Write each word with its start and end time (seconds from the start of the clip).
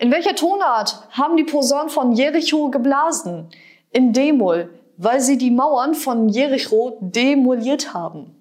In 0.00 0.10
welcher 0.10 0.34
Tonart 0.34 0.96
haben 1.10 1.36
die 1.36 1.44
Posaunen 1.44 1.90
von 1.90 2.12
Jericho 2.12 2.70
geblasen? 2.70 3.50
In 3.90 4.14
D-Moll, 4.14 4.70
weil 4.96 5.20
sie 5.20 5.36
die 5.36 5.50
Mauern 5.50 5.94
von 5.94 6.30
Jericho 6.30 6.96
demoliert 7.02 7.92
haben. 7.92 8.39